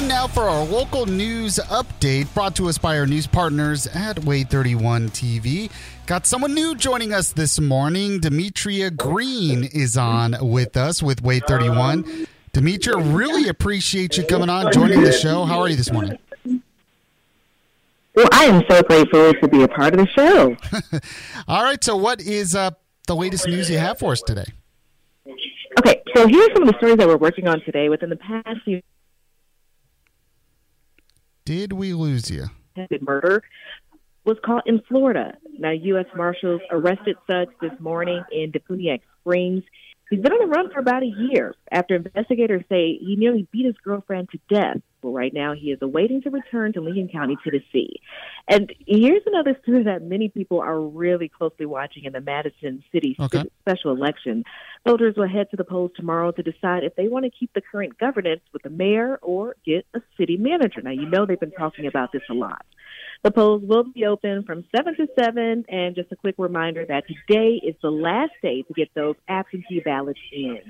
Time 0.00 0.08
now 0.08 0.26
for 0.26 0.44
our 0.44 0.64
local 0.64 1.04
news 1.04 1.56
update 1.68 2.32
brought 2.32 2.56
to 2.56 2.70
us 2.70 2.78
by 2.78 2.98
our 2.98 3.06
news 3.06 3.26
partners 3.26 3.86
at 3.88 4.16
WAAY 4.16 4.48
31 4.48 5.10
TV. 5.10 5.70
Got 6.06 6.24
someone 6.24 6.54
new 6.54 6.74
joining 6.74 7.12
us 7.12 7.32
this 7.32 7.60
morning. 7.60 8.18
Demetria 8.18 8.90
Green 8.90 9.64
is 9.64 9.98
on 9.98 10.36
with 10.40 10.74
us 10.74 11.02
with 11.02 11.22
WAAY 11.22 11.40
31. 11.46 12.26
Demetria, 12.54 12.96
really 12.96 13.50
appreciate 13.50 14.16
you 14.16 14.24
coming 14.24 14.48
on, 14.48 14.72
joining 14.72 15.02
the 15.02 15.12
show. 15.12 15.44
How 15.44 15.60
are 15.60 15.68
you 15.68 15.76
this 15.76 15.92
morning? 15.92 16.16
Well, 18.14 18.28
I 18.32 18.46
am 18.46 18.62
so 18.70 18.82
grateful 18.82 19.34
to 19.34 19.48
be 19.48 19.64
a 19.64 19.68
part 19.68 19.92
of 19.92 20.00
the 20.00 20.08
show. 20.16 20.56
All 21.46 21.62
right, 21.62 21.84
so 21.84 21.94
what 21.96 22.22
is 22.22 22.54
uh, 22.54 22.70
the 23.06 23.14
latest 23.14 23.46
news 23.46 23.68
you 23.68 23.76
have 23.76 23.98
for 23.98 24.12
us 24.12 24.22
today? 24.22 24.46
Okay, 25.78 26.00
so 26.16 26.26
here's 26.26 26.48
some 26.54 26.62
of 26.62 26.68
the 26.68 26.78
stories 26.78 26.96
that 26.96 27.06
we're 27.06 27.18
working 27.18 27.48
on 27.48 27.60
today. 27.66 27.90
Within 27.90 28.08
the 28.08 28.16
past 28.16 28.60
few 28.64 28.80
Did 31.50 31.72
we 31.72 31.94
lose 31.94 32.30
you? 32.30 32.44
The 32.76 33.00
murder 33.00 33.42
was 34.24 34.36
caught 34.44 34.68
in 34.68 34.82
Florida. 34.86 35.36
Now, 35.58 35.72
U.S. 35.72 36.06
Marshals 36.14 36.60
arrested 36.70 37.16
Suggs 37.26 37.52
this 37.60 37.72
morning 37.80 38.22
in 38.30 38.52
DeFuniak 38.52 39.00
Springs. 39.18 39.64
He's 40.08 40.20
been 40.20 40.30
on 40.30 40.48
the 40.48 40.56
run 40.56 40.70
for 40.70 40.78
about 40.78 41.02
a 41.02 41.10
year 41.32 41.56
after 41.72 41.96
investigators 41.96 42.62
say 42.68 42.96
he 42.98 43.16
nearly 43.18 43.48
beat 43.50 43.66
his 43.66 43.74
girlfriend 43.82 44.28
to 44.30 44.38
death. 44.48 44.76
Well, 45.02 45.12
right 45.12 45.32
now 45.32 45.54
he 45.54 45.72
is 45.72 45.78
awaiting 45.82 46.22
to 46.22 46.30
return 46.30 46.72
to 46.74 46.80
Lincoln 46.80 47.08
County, 47.08 47.36
Tennessee. 47.42 48.00
And 48.48 48.72
here's 48.86 49.22
another 49.26 49.56
story 49.62 49.84
that 49.84 50.02
many 50.02 50.28
people 50.28 50.60
are 50.60 50.80
really 50.80 51.28
closely 51.28 51.66
watching 51.66 52.04
in 52.04 52.12
the 52.12 52.20
Madison 52.20 52.82
City 52.92 53.16
Okay. 53.18 53.44
special 53.60 53.92
election. 53.92 54.44
Voters 54.86 55.14
will 55.16 55.28
head 55.28 55.50
to 55.50 55.56
the 55.56 55.64
polls 55.64 55.90
tomorrow 55.94 56.32
to 56.32 56.42
decide 56.42 56.84
if 56.84 56.94
they 56.96 57.08
want 57.08 57.24
to 57.24 57.30
keep 57.30 57.52
the 57.52 57.60
current 57.60 57.98
governance 57.98 58.40
with 58.52 58.62
the 58.62 58.70
mayor 58.70 59.18
or 59.22 59.56
get 59.64 59.86
a 59.94 60.00
city 60.16 60.36
manager. 60.36 60.80
Now, 60.82 60.90
you 60.90 61.06
know 61.06 61.26
they've 61.26 61.38
been 61.38 61.50
talking 61.50 61.86
about 61.86 62.12
this 62.12 62.22
a 62.30 62.34
lot. 62.34 62.64
The 63.22 63.30
polls 63.30 63.62
will 63.62 63.84
be 63.84 64.06
open 64.06 64.44
from 64.44 64.64
7 64.74 64.96
to 64.96 65.06
7, 65.18 65.66
and 65.68 65.94
just 65.94 66.10
a 66.10 66.16
quick 66.16 66.36
reminder 66.38 66.86
that 66.86 67.04
today 67.06 67.60
is 67.62 67.74
the 67.82 67.90
last 67.90 68.32
day 68.42 68.62
to 68.62 68.72
get 68.72 68.88
those 68.94 69.14
absentee 69.28 69.80
ballots 69.80 70.18
in. 70.32 70.60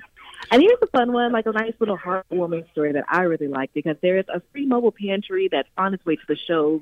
And 0.51 0.63
here's 0.63 0.79
a 0.83 0.87
fun 0.87 1.13
one, 1.13 1.33
like 1.33 1.47
a 1.47 1.53
nice 1.53 1.75
little 1.79 1.99
heartwarming 1.99 2.71
story 2.73 2.93
that 2.93 3.05
I 3.09 3.23
really 3.23 3.49
like 3.49 3.73
because 3.73 3.97
there 4.03 4.19
is 4.19 4.25
a 4.29 4.43
free 4.53 4.67
mobile 4.67 4.93
pantry 4.93 5.49
that's 5.51 5.69
on 5.77 5.95
its 5.95 6.05
way 6.05 6.17
to 6.17 6.23
the 6.27 6.37
shows. 6.37 6.81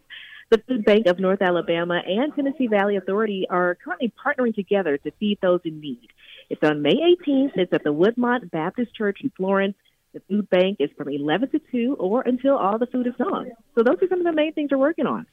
The 0.50 0.58
Food 0.66 0.84
Bank 0.84 1.06
of 1.06 1.18
North 1.18 1.42
Alabama 1.42 2.00
and 2.06 2.34
Tennessee 2.34 2.68
Valley 2.68 2.96
Authority 2.96 3.46
are 3.50 3.74
currently 3.74 4.10
partnering 4.24 4.54
together 4.54 4.96
to 4.96 5.10
feed 5.20 5.38
those 5.42 5.60
in 5.64 5.80
need. 5.80 6.08
It's 6.48 6.62
on 6.62 6.80
May 6.80 6.94
18th. 6.94 7.52
It's 7.56 7.72
at 7.72 7.84
the 7.84 7.92
Woodmont 7.92 8.50
Baptist 8.50 8.94
Church 8.94 9.20
in 9.22 9.30
Florence. 9.36 9.76
The 10.14 10.20
food 10.20 10.48
bank 10.48 10.78
is 10.80 10.88
from 10.96 11.10
11 11.10 11.50
to 11.50 11.60
2 11.70 11.96
or 11.98 12.22
until 12.22 12.56
all 12.56 12.78
the 12.78 12.86
food 12.86 13.06
is 13.06 13.12
gone. 13.18 13.50
So 13.74 13.82
those 13.82 13.96
are 14.00 14.08
some 14.08 14.20
of 14.20 14.24
the 14.24 14.32
main 14.32 14.54
things 14.54 14.70
we're 14.70 14.78
working 14.78 15.06
on. 15.06 15.26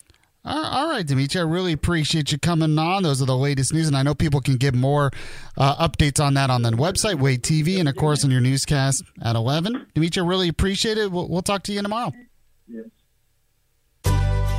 All 0.46 0.90
right, 0.90 1.06
Demetria, 1.06 1.44
I 1.44 1.48
really 1.48 1.74
appreciate 1.74 2.32
you 2.32 2.38
coming 2.38 2.78
on. 2.78 3.04
Those 3.04 3.22
are 3.22 3.26
the 3.26 3.36
latest 3.36 3.74
news, 3.74 3.88
and 3.88 3.98
I 3.98 4.04
know 4.04 4.14
people 4.14 4.42
can 4.42 4.58
get 4.58 4.76
more 4.76 5.12
uh, 5.58 5.88
updates 5.88 6.24
on 6.24 6.36
that 6.36 6.50
on 6.52 6.62
the 6.62 6.70
website, 6.72 7.16
Wade 7.20 7.42
TV, 7.42 7.80
and 7.80 7.90
of 7.90 7.96
course 7.96 8.24
on 8.24 8.30
your 8.32 8.42
newscast 8.42 9.04
at 9.24 9.36
11. 9.36 9.88
Demetria, 9.96 10.24
really 10.24 10.48
appreciate 10.48 10.98
it. 11.00 11.12
We'll, 11.12 11.28
we'll 11.28 11.42
talk 11.42 11.64
to 11.64 11.74
you 11.74 11.82
tomorrow. 11.82 12.12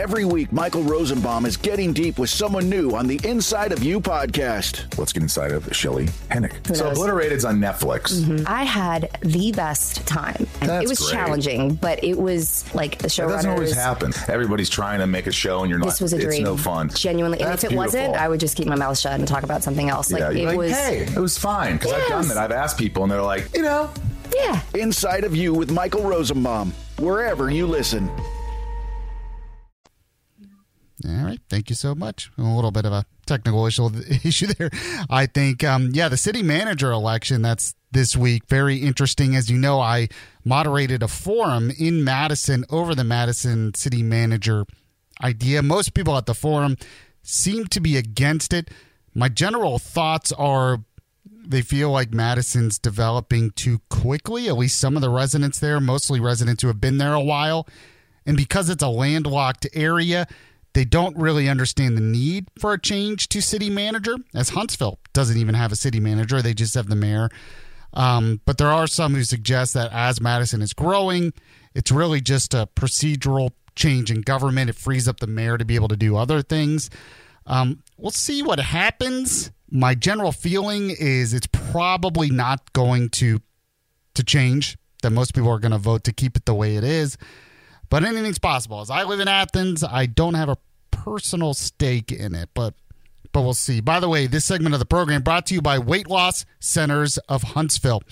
Every 0.00 0.24
week, 0.24 0.50
Michael 0.50 0.82
Rosenbaum 0.82 1.44
is 1.44 1.58
getting 1.58 1.92
deep 1.92 2.18
with 2.18 2.30
someone 2.30 2.70
new 2.70 2.92
on 2.96 3.06
the 3.06 3.20
Inside 3.22 3.70
of 3.70 3.82
You 3.82 4.00
podcast. 4.00 4.96
Let's 4.98 5.12
get 5.12 5.22
inside 5.22 5.52
of 5.52 5.68
Shelley 5.76 6.06
Hennig. 6.30 6.66
Who 6.68 6.74
So 6.74 6.84
knows? 6.88 6.96
Obliterated's 6.96 7.44
on 7.44 7.58
Netflix. 7.58 8.14
Mm-hmm. 8.22 8.44
I 8.46 8.64
had 8.64 9.10
the 9.20 9.52
best 9.52 10.06
time. 10.06 10.46
That's 10.60 10.86
it 10.86 10.88
was 10.88 11.00
great. 11.00 11.12
challenging, 11.12 11.74
but 11.74 12.02
it 12.02 12.16
was 12.16 12.64
like 12.74 12.96
the 12.96 13.08
That 13.08 13.16
doesn't 13.28 13.50
always 13.50 13.72
showrunners. 13.72 13.76
happen. 13.76 14.12
Everybody's 14.26 14.70
trying 14.70 15.00
to 15.00 15.06
make 15.06 15.26
a 15.26 15.32
show, 15.32 15.60
and 15.60 15.68
you're 15.68 15.78
not. 15.78 15.84
This 15.88 16.00
was 16.00 16.14
a 16.14 16.16
it's 16.16 16.24
dream. 16.24 16.44
no 16.44 16.56
fun. 16.56 16.88
Genuinely, 16.94 17.42
and 17.42 17.52
if 17.52 17.62
it 17.64 17.72
wasn't. 17.72 18.14
I 18.16 18.26
would 18.26 18.40
just 18.40 18.56
keep 18.56 18.68
my 18.68 18.76
mouth 18.76 18.98
shut 18.98 19.12
and 19.18 19.28
talk 19.28 19.42
about 19.42 19.62
something 19.62 19.90
else. 19.90 20.10
Like 20.10 20.20
yeah, 20.20 20.30
it 20.30 20.36
you're 20.38 20.46
like, 20.46 20.56
was. 20.56 20.72
hey, 20.72 21.00
it 21.02 21.18
was 21.18 21.36
fine 21.36 21.76
because 21.76 21.92
I've 21.92 22.08
done 22.08 22.22
Yes. 22.24 22.28
that. 22.28 22.38
I've 22.38 22.52
asked 22.52 22.78
people, 22.78 23.02
and 23.02 23.12
they're 23.12 23.20
like, 23.20 23.54
you 23.54 23.60
know, 23.60 23.90
Yeah. 24.34 24.62
Inside 24.72 25.24
of 25.24 25.36
You 25.36 25.52
with 25.52 25.70
Michael 25.70 26.04
Rosenbaum, 26.04 26.72
wherever 27.00 27.50
you 27.50 27.66
listen. 27.66 28.10
All 31.06 31.24
right. 31.24 31.40
Thank 31.48 31.70
you 31.70 31.76
so 31.76 31.94
much. 31.94 32.30
A 32.36 32.42
little 32.42 32.70
bit 32.70 32.84
of 32.84 32.92
a 32.92 33.06
technical 33.26 33.66
issue, 34.24 34.46
there. 34.46 34.70
I 35.08 35.26
think, 35.26 35.64
um, 35.64 35.90
yeah, 35.92 36.08
the 36.08 36.16
city 36.16 36.42
manager 36.42 36.90
election 36.90 37.42
that's 37.42 37.74
this 37.92 38.16
week, 38.16 38.46
very 38.48 38.76
interesting. 38.76 39.34
As 39.34 39.50
you 39.50 39.58
know, 39.58 39.80
I 39.80 40.08
moderated 40.44 41.02
a 41.02 41.08
forum 41.08 41.72
in 41.78 42.04
Madison 42.04 42.64
over 42.70 42.94
the 42.94 43.04
Madison 43.04 43.74
city 43.74 44.02
manager 44.02 44.64
idea. 45.22 45.62
Most 45.62 45.94
people 45.94 46.16
at 46.16 46.26
the 46.26 46.34
forum 46.34 46.76
seem 47.22 47.66
to 47.66 47.80
be 47.80 47.96
against 47.96 48.52
it. 48.52 48.70
My 49.14 49.28
general 49.28 49.78
thoughts 49.78 50.32
are 50.32 50.84
they 51.24 51.62
feel 51.62 51.90
like 51.90 52.12
Madison's 52.12 52.78
developing 52.78 53.50
too 53.50 53.80
quickly, 53.88 54.48
at 54.48 54.56
least 54.56 54.78
some 54.78 54.94
of 54.94 55.02
the 55.02 55.10
residents 55.10 55.58
there, 55.58 55.80
mostly 55.80 56.20
residents 56.20 56.62
who 56.62 56.68
have 56.68 56.80
been 56.80 56.98
there 56.98 57.14
a 57.14 57.20
while. 57.20 57.66
And 58.24 58.36
because 58.36 58.70
it's 58.70 58.82
a 58.82 58.88
landlocked 58.88 59.66
area, 59.72 60.28
they 60.72 60.84
don't 60.84 61.16
really 61.16 61.48
understand 61.48 61.96
the 61.96 62.02
need 62.02 62.48
for 62.58 62.72
a 62.72 62.80
change 62.80 63.28
to 63.30 63.40
city 63.40 63.70
manager, 63.70 64.16
as 64.34 64.50
Huntsville 64.50 64.98
doesn't 65.12 65.36
even 65.36 65.54
have 65.54 65.72
a 65.72 65.76
city 65.76 66.00
manager. 66.00 66.40
They 66.42 66.54
just 66.54 66.74
have 66.74 66.88
the 66.88 66.96
mayor. 66.96 67.28
Um, 67.92 68.40
but 68.44 68.58
there 68.58 68.70
are 68.70 68.86
some 68.86 69.14
who 69.14 69.24
suggest 69.24 69.74
that 69.74 69.92
as 69.92 70.20
Madison 70.20 70.62
is 70.62 70.72
growing, 70.72 71.32
it's 71.74 71.90
really 71.90 72.20
just 72.20 72.54
a 72.54 72.68
procedural 72.76 73.50
change 73.74 74.10
in 74.10 74.20
government. 74.20 74.70
It 74.70 74.76
frees 74.76 75.08
up 75.08 75.20
the 75.20 75.26
mayor 75.26 75.58
to 75.58 75.64
be 75.64 75.74
able 75.74 75.88
to 75.88 75.96
do 75.96 76.16
other 76.16 76.42
things. 76.42 76.90
Um, 77.46 77.82
we'll 77.96 78.10
see 78.10 78.42
what 78.42 78.60
happens. 78.60 79.50
My 79.70 79.94
general 79.94 80.32
feeling 80.32 80.90
is 80.90 81.34
it's 81.34 81.48
probably 81.48 82.30
not 82.30 82.72
going 82.72 83.08
to 83.10 83.40
to 84.14 84.24
change. 84.24 84.76
That 85.02 85.10
most 85.10 85.34
people 85.34 85.50
are 85.50 85.58
going 85.58 85.72
to 85.72 85.78
vote 85.78 86.04
to 86.04 86.12
keep 86.12 86.36
it 86.36 86.44
the 86.44 86.54
way 86.54 86.76
it 86.76 86.84
is. 86.84 87.16
But 87.90 88.04
anything's 88.04 88.38
possible. 88.38 88.80
As 88.80 88.88
I 88.88 89.02
live 89.02 89.20
in 89.20 89.28
Athens, 89.28 89.84
I 89.84 90.06
don't 90.06 90.34
have 90.34 90.48
a 90.48 90.56
personal 90.90 91.54
stake 91.54 92.12
in 92.12 92.34
it, 92.34 92.48
but 92.54 92.74
but 93.32 93.42
we'll 93.42 93.54
see. 93.54 93.80
By 93.80 94.00
the 94.00 94.08
way, 94.08 94.26
this 94.26 94.44
segment 94.44 94.74
of 94.74 94.80
the 94.80 94.86
program 94.86 95.22
brought 95.22 95.46
to 95.46 95.54
you 95.54 95.62
by 95.62 95.78
Weight 95.78 96.08
Loss 96.08 96.46
Centers 96.58 97.16
of 97.28 97.42
Huntsville. 97.42 98.02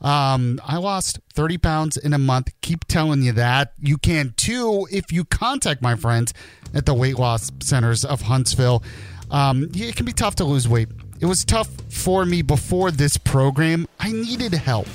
Um, 0.00 0.58
I 0.64 0.78
lost 0.78 1.20
30 1.34 1.58
pounds 1.58 1.96
in 1.98 2.14
a 2.14 2.18
month. 2.18 2.48
Keep 2.62 2.86
telling 2.86 3.22
you 3.22 3.32
that. 3.32 3.74
You 3.78 3.98
can 3.98 4.32
too 4.36 4.86
if 4.90 5.12
you 5.12 5.24
contact 5.24 5.82
my 5.82 5.94
friends 5.94 6.32
at 6.72 6.86
the 6.86 6.94
Weight 6.94 7.18
Loss 7.18 7.52
Centers 7.60 8.04
of 8.04 8.22
Huntsville. 8.22 8.82
Um, 9.30 9.68
it 9.74 9.94
can 9.94 10.06
be 10.06 10.12
tough 10.12 10.36
to 10.36 10.44
lose 10.44 10.66
weight. 10.68 10.88
It 11.20 11.26
was 11.26 11.44
tough 11.44 11.68
for 11.90 12.24
me 12.24 12.42
before 12.42 12.90
this 12.90 13.16
program. 13.18 13.86
I 14.00 14.10
needed 14.10 14.54
help 14.54 14.88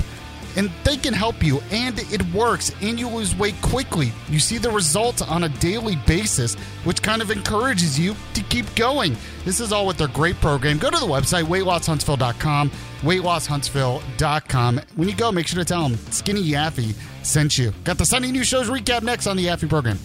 and 0.57 0.69
they 0.83 0.97
can 0.97 1.13
help 1.13 1.41
you, 1.41 1.61
and 1.71 1.99
it 2.11 2.21
works, 2.33 2.73
and 2.81 2.99
you 2.99 3.07
lose 3.07 3.35
weight 3.35 3.55
quickly. 3.61 4.11
You 4.29 4.39
see 4.39 4.57
the 4.57 4.71
results 4.71 5.21
on 5.21 5.43
a 5.43 5.49
daily 5.49 5.95
basis, 6.07 6.55
which 6.83 7.01
kind 7.01 7.21
of 7.21 7.31
encourages 7.31 7.97
you 7.97 8.15
to 8.33 8.43
keep 8.43 8.73
going. 8.75 9.15
This 9.45 9.61
is 9.61 9.71
all 9.71 9.87
with 9.87 9.97
their 9.97 10.09
great 10.09 10.35
program. 10.41 10.79
Go 10.79 10.89
to 10.89 10.99
the 10.99 11.05
website, 11.05 11.45
weightlosshuntsville.com, 11.45 12.71
weightlosshuntsville.com. 13.01 14.81
When 14.95 15.07
you 15.07 15.15
go, 15.15 15.31
make 15.31 15.47
sure 15.47 15.59
to 15.59 15.65
tell 15.65 15.87
them 15.87 15.97
Skinny 16.11 16.43
Yaffee 16.43 16.95
sent 17.23 17.57
you. 17.57 17.71
Got 17.83 17.97
the 17.97 18.05
Sunday 18.05 18.31
News 18.31 18.47
Shows 18.47 18.69
recap 18.69 19.03
next 19.03 19.27
on 19.27 19.37
the 19.37 19.45
Yaffee 19.45 19.69
program. 19.69 19.99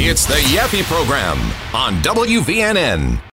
It's 0.00 0.26
the 0.26 0.34
Yaffee 0.34 0.84
Program 0.84 1.38
on 1.74 2.00
WVNN. 2.02 3.27